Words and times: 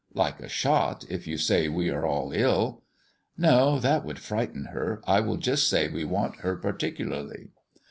"Like 0.15 0.39
a 0.39 0.49
shot, 0.49 1.05
if 1.09 1.27
you 1.27 1.37
say 1.37 1.69
we 1.69 1.91
are 1.91 2.07
all 2.07 2.31
ill." 2.33 2.81
"No, 3.37 3.77
that 3.81 4.03
would 4.03 4.17
frighten 4.17 4.65
her. 4.73 4.99
I 5.05 5.19
will 5.19 5.37
just 5.37 5.67
say 5.67 5.89
we 5.89 6.05
want 6.05 6.37
her 6.37 6.55
particularly." 6.55 7.49